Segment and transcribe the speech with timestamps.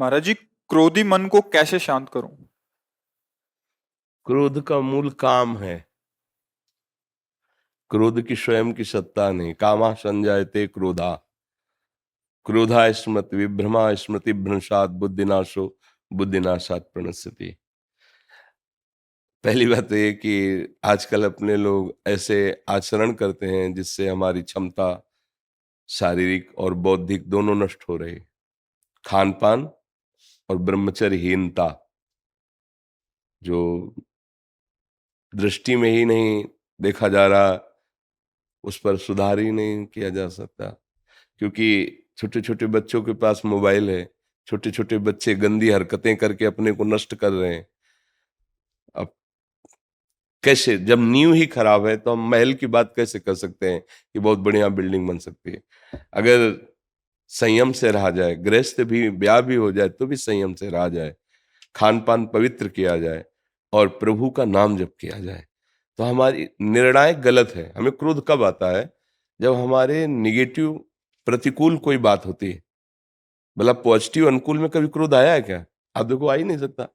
[0.00, 2.48] महाराज जी, क्रोधी मन को कैसे शांत करूँ?
[4.24, 5.88] क्रोध का मूल काम है।
[7.90, 11.26] क्रोध की स्वयं की सत्ता नहीं। कामा संजायते क्रोधा।
[12.44, 15.78] क्रोधा स्मृति विभ्रमा स्मृति भ्रंशात बुद्धिनाशो
[16.12, 17.56] बुद्धिनाशात प्रणस्यति।
[19.44, 25.12] पहली बात तो ये कि आजकल अपने लोग ऐसे आचरण करते हैं जिससे हमारी क्षमता
[25.88, 28.20] शारीरिक और बौद्धिक दोनों नष्ट हो रही।
[29.04, 29.70] खान पान
[30.50, 31.90] और ब्रह्मचर्यहीनता,
[33.42, 33.94] जो
[35.34, 36.44] दृष्टि में ही नहीं
[36.80, 37.82] देखा जा रहा,
[38.64, 40.66] उस पर सुधार ही नहीं किया जा सकता।
[41.38, 44.14] क्योंकि छोटे छोटे बच्चों के पास मोबाइल है
[44.46, 47.66] छोटे छोटे बच्चे गंदी हरकतें करके अपने को नष्ट कर रहे हैं।
[48.96, 49.14] अब
[50.42, 53.80] कैसे, जब नींव ही खराब है तो हम महल की बात कैसे कर सकते हैं?
[53.80, 55.62] कि बहुत बढ़िया बिल्डिंग बन सकती है।
[56.12, 56.69] अगर
[57.32, 60.88] संयम से रहा जाए, गृहस्थ भी, ब्याह भी हो जाए तो भी संयम से रहा
[60.88, 61.16] जाए
[61.74, 63.24] खान पान पवित्र किया जाए
[63.72, 65.46] और प्रभु का नाम जप किया जाए।
[65.98, 68.92] तो हमारी निर्णय गलत है। हमें क्रोध कब आता है?
[69.40, 70.84] जब हमारे निगेटिव,
[71.26, 72.62] प्रतिकूल कोई बात होती है।
[73.58, 75.64] मतलब पॉजिटिव, अनुकूल में कभी क्रोध आया है क्या?
[75.96, 76.88] आप देखो, आ ही नहीं सकता।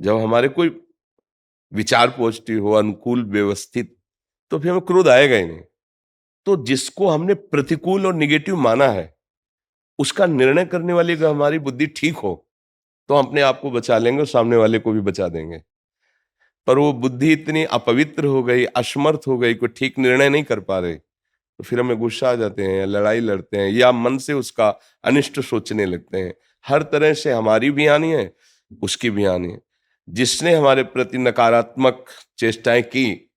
[0.00, 0.86] जब हमारे कोई
[1.72, 3.96] विचार पॉजिटिव हो, अनुकूल, व्यवस्थित
[4.50, 5.60] तो फिर हमें क्रोध आएगा ही नहीं।
[6.46, 9.14] तो जिसको हमने प्रतिकूल और निगेटिव माना है,
[9.98, 12.34] उसका निर्णय करने वाली अगर हमारी बुद्धि ठीक हो
[13.08, 15.58] तो हम अपने आप को बचा लेंगे और सामने वाले को भी बचा देंगे।
[16.66, 20.60] पर वो बुद्धि इतनी अपवित्र हो गई, असमर्थ हो गई कोई ठीक निर्णय नहीं कर
[20.60, 24.32] पा रहे तो फिर हमें गुस्सा आ जाते हैं लड़ाई लड़ते हैं या मन से
[24.32, 24.68] उसका
[25.04, 26.34] अनिष्ट सोचने लगते हैं।
[26.64, 28.32] हर तरह से हमारी भी आनी है,
[28.82, 29.60] उसकी भी आनी है।
[30.08, 32.04] जिसने हमारे प्रति नकारात्मक
[32.38, 33.31] चेष्टाएँ की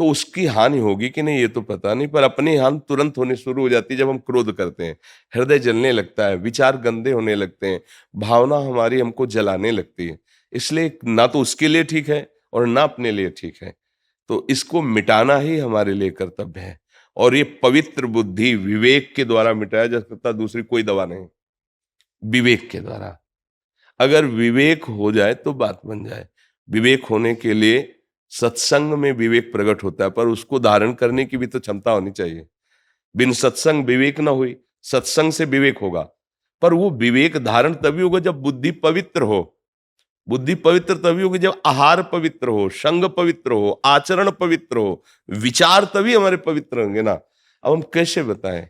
[0.00, 3.36] तो उसकी हानि होगी कि नहीं, ये तो पता नहीं, पर अपनी हानि तुरंत होने
[3.36, 4.96] शुरू हो जाती है जब हम क्रोध करते हैं।
[5.34, 7.80] हृदय जलने लगता है, विचार गंदे होने लगते हैं,
[8.16, 10.18] भावना हमारी हमको जलाने लगती है।
[10.52, 13.74] इसलिए ना तो उसके लिए ठीक है और ना अपने लिए ठीक है।
[14.28, 16.80] तो इसको मिटाना ही हमारे लिए कर्तव्य है
[17.16, 21.26] और ये पवित्र बुद्धि विवेक के द्वारा मिटाया जा सकता, दूसरी कोई दवा नहीं।
[22.24, 23.16] विवेक के द्वारा।
[24.00, 26.26] अगर विवेक हो जाए तो बात बन जाए।
[26.68, 27.96] विवेक होने के लिए
[28.30, 32.10] सत्संग में विवेक प्रकट होता है, पर उसको धारण करने की भी तो क्षमता होनी
[32.10, 32.46] चाहिए।
[33.16, 36.08] बिन सत्संग विवेक ना हुई, सत्संग से विवेक होगा।
[36.62, 39.56] पर वो विवेक धारण तभी होगा जब बुद्धि पवित्र हो।
[40.28, 45.84] बुद्धि पवित्र तभी होगी जब आहार पवित्र हो, संग पवित्र हो, आचरण पवित्र हो, विचार
[45.84, 47.12] तभी हमारे पवित्र होंगे ना।
[47.64, 48.68] अब हम कैसे बताएँ?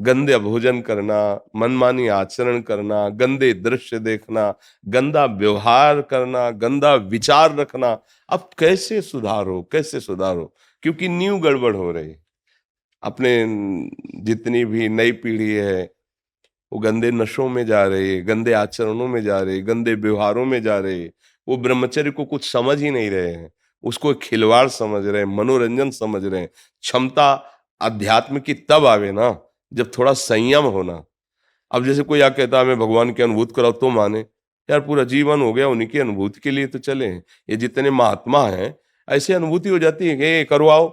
[0.00, 4.54] गंदे भोजन करना, मनमानी आचरण करना, गंदे दृश्य देखना,
[4.88, 10.54] गंदा व्यवहार करना, गंदा विचार रखना। अब कैसे सुधार हो, कैसे सुधार हो?
[10.82, 12.14] क्योंकि न्यू गड़बड़ हो रही
[13.02, 13.46] अपने
[14.14, 15.92] जितनी भी नई पीढ़ी है,
[16.72, 20.78] वो गंदे नशों में जा रहे गंदे आचरणों में जा रहे गंदे व्यवहारों में जा
[20.78, 21.04] रहे
[21.48, 23.52] वो ब्रह्मचर्य को कुछ समझ ही नहीं रहे हैं।
[23.82, 26.50] उसको खिलवाड़ समझ रहे हैं, मनोरंजन समझ रहे हैं।
[26.80, 27.50] क्षमता
[27.80, 29.40] अध्यात्म की तब आवे ना।
[29.74, 31.04] जब थोड़ा संयम होना।
[31.70, 34.20] अब जैसे कोई आ कहता है, मैं भगवान की अनुभूत कराओ तो माने।
[34.68, 37.90] यार पूरा जीवन हो गया उन्हीं की अनुभूति के लिए तो चले हैं। ये जितने
[37.90, 38.74] महात्मा हैं,
[39.08, 40.88] ऐसी अनुभूति हो जाती है कि, ये करवाओ,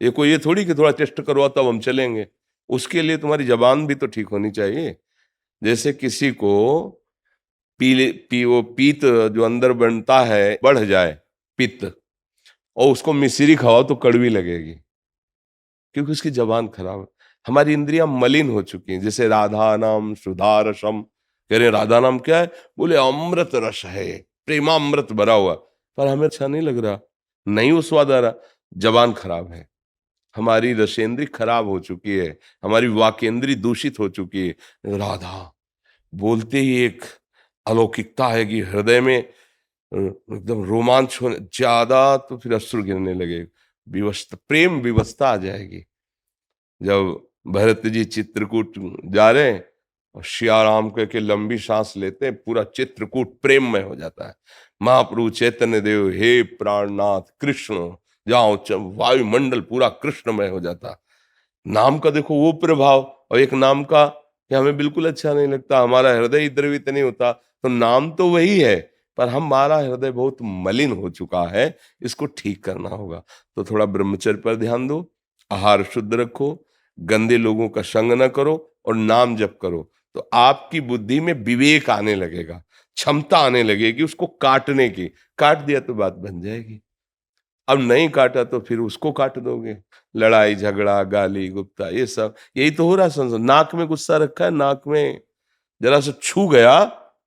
[0.00, 2.26] ये कोई ये थोड़ी कि थोड़ा टेस्ट करवाओ, तब हम चलेंगे।
[2.70, 4.96] उसके लिए तुम्हारी जबान भी तो ठीक होनी चाहिए।
[5.62, 6.88] जैसे किसी को
[7.80, 11.16] पीले, पी, वो पीत जो अंदर बनता है, बढ़ जाए
[11.58, 11.84] पित्त
[12.76, 14.72] और उसको मिश्री खाओ तो कड़वी लगेगी,
[15.94, 17.06] क्योंकि उसकी जबान खराब है।
[17.46, 21.02] हमारी इंद्रियाँ मलिन हो चुकी हैं। जैसे राधा नाम सुधा रसम
[21.50, 22.46] कह रहे राधा नाम क्या है?
[22.78, 25.54] बोले, अमृत रस है, प्रेमामृत भरा हुआ
[25.98, 26.98] पर हमें अच्छा नहीं लग रहा।
[27.46, 28.32] नहीं, वो स्वाद आ रहा।
[28.76, 29.68] जबान खराब है।
[30.36, 35.52] हमारी रसेंद्री खराब हो चुकी है। हमारी वाकेंद्री दूषित हो चुकी है। राधा,
[36.12, 37.02] बोलते ही एक
[37.66, 43.46] अलौकिकता है कि हृदय में एकदम रोमांच होने, ज़्यादा तो फिर अश्रु गिरने लगे
[43.86, 45.84] विवस्था प्रेम विवस्था आ जाएगी।
[46.80, 48.72] जब भरत जी चित्रकूट
[49.12, 49.64] जा रहे हैं
[50.14, 54.34] और श्याराम कह के लंबी सांस लेते हैं, पूरा चित्रकूट प्रेम में हो जाता है।
[54.80, 57.90] महाप्रभु चैतन्य देव, हे प्राणनाथ, कृष्ण,
[58.26, 58.56] जाओ
[58.96, 61.00] वायुमंडल पूरा कृष्णमय हो जाता।
[61.66, 63.00] नाम का देखो वो प्रभाव
[63.30, 67.32] और एक नाम का कि हमें बिल्कुल अच्छा नहीं लगता, हमारा हृदय द्रवित नहीं होता।
[67.32, 68.78] तो नाम तो वही है,
[69.18, 73.22] पर हमारा हृदय बहुत मलिन हो चुका है, इसको ठीक करना होगा।
[73.56, 75.10] तो थोड़ा ब्रह्मचर्य पर ध्यान दो,
[75.50, 76.50] आहार शुद्ध रखो
[77.00, 78.54] गंदे लोगों का संग न करो
[78.86, 82.62] और नाम जप करो। तो आपकी बुद्धि में विवेक आने लगेगा,
[82.96, 85.06] क्षमता आने लगेगी उसको काटने की।
[85.38, 86.80] काट दिया तो बात बन जाएगी।
[87.68, 89.76] अब नहीं काटा तो फिर उसको काट दोगे।
[90.14, 94.44] लड़ाई, झगड़ा, गाली, गुप्ता, ये सब। यही तो हो रहा संसार। नाक में गुस्सा रखा
[94.44, 95.20] है, नाक में
[95.80, 96.84] जरा सा छू गया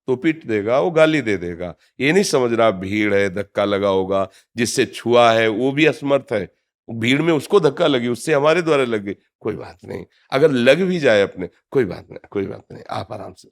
[0.08, 3.88] तो पीट देगा, वो गाली दे देगा। ये नहीं समझ रहा, भीड़ है, धक्का लगा
[3.88, 6.48] होगा, जिससे छुआ है, वो भी असमर्थ है।
[6.90, 11.00] भीड़ में उसको धक्का लगी, उससे हमारे द्वारा लगी कोई बात नहीं, अगर लग भी
[11.00, 13.50] जाए अपने, कोई बात नहीं, कोई बात नहीं, आप आराम से।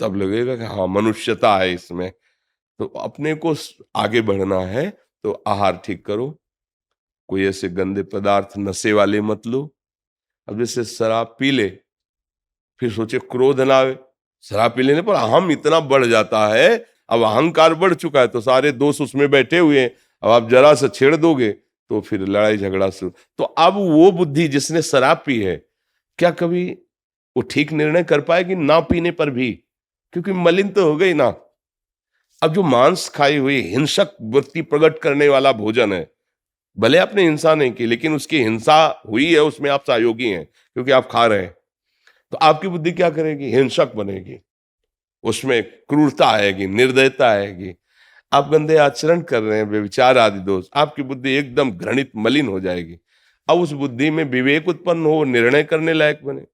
[0.00, 2.10] तब लगेगा कि हाँ मनुष्यता है इसमें।
[2.80, 3.54] तो अपने को
[3.96, 4.88] आगे बढ़ना है
[5.24, 6.28] तो आहार ठीक करो।
[7.28, 9.62] कोई ऐसे गंदे पदार्थ नशे वाले मत लो।
[10.48, 11.68] अब जैसे शराब पी ले,
[12.80, 13.96] फिर सोचे क्रोध ना आवे।
[14.44, 18.40] शराब पी लेने पर अहम इतना बढ़ जाता है, अब अहंकार बढ़ चुका है तो
[18.40, 19.90] सारे दोस्त उसमें बैठे हुए हैं।
[20.22, 21.54] अब आप जरा सा छेड़ दोगे
[21.92, 25.56] तो फिर लड़ाई झगड़ा शुरू तो अब वो बुद्धि जिसने शराब पी है,
[26.18, 26.64] क्या कभी
[27.36, 29.50] वो ठीक निर्णय कर पाएगी ना पीने पर भी?
[30.14, 31.26] क्योंकि मलिन तो हो गई ना।
[32.42, 36.10] अब जो मांस खाई हुई हिंसक वृत्ति प्रकट करने वाला भोजन है,
[36.76, 40.90] भले आपने हिंसा नहीं की, लेकिन उसकी हिंसा हुई है, उसमें आप सहयोगी हैं, क्योंकि
[40.90, 41.54] आप खा रहे हैं।
[42.32, 43.50] तो आपकी बुद्धि क्या करेगी?
[43.50, 44.40] हिंसक बनेगी।
[45.24, 47.74] उसमें क्रूरता आएगी, निर्दयता आएगी।
[48.32, 52.60] आप गंदे आचरण कर रहे हैं व्यविचार आदि दोष, आपकी बुद्धि एकदम घृणित, मलिन हो
[52.60, 52.98] जाएगी।
[53.48, 56.46] अब उस बुद्धि में विवेक उत्पन्न हो निर्णय करने लायक बने।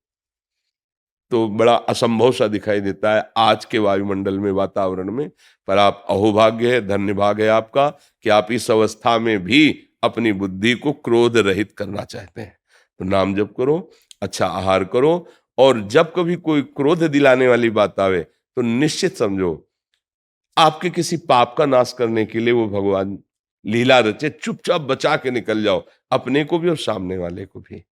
[1.33, 5.31] तो बड़ा असंभव सा दिखाई देता है आज के वायुमंडल में, वातावरण में,
[5.69, 7.89] पर आप अहोभाग्य है, धन्य भाग है आपका
[8.25, 12.57] कि आप इस अवस्था में भी अपनी बुद्धि को क्रोध रहित करना चाहते हैं।
[13.01, 13.91] तो नाम जप करो
[14.23, 15.29] अच्छा आहार करो,
[15.59, 19.55] और जब कभी कोई क्रोध दिलाने वाली बात आवे तो निश्चित समझो
[20.59, 23.19] आपके किसी पाप का नाश करने के लिए वो भगवान
[23.67, 27.85] लीला रचे, चुपचाप बचा के निकल जाओ, अपने को भी और सामने वाले को भी।